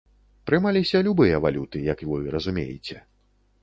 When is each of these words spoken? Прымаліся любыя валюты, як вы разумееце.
Прымаліся 0.49 1.03
любыя 1.09 1.43
валюты, 1.45 1.77
як 1.93 2.05
вы 2.15 2.19
разумееце. 2.39 3.03